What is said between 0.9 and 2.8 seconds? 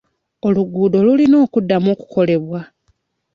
lulina okuddamu okukolebwa.